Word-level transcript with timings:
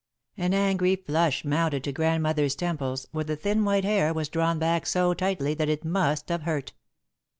An 0.35 0.55
angry 0.55 0.95
flush 0.95 1.45
mounted 1.45 1.83
to 1.83 1.91
Grandmother's 1.91 2.55
temples, 2.55 3.07
where 3.11 3.23
the 3.23 3.35
thin 3.35 3.63
white 3.63 3.83
hair 3.85 4.15
was 4.15 4.29
drawn 4.29 4.57
back 4.57 4.87
so 4.87 5.13
tightly 5.13 5.53
that 5.53 5.69
it 5.69 5.85
must 5.85 6.29
have 6.29 6.41
hurt. 6.41 6.73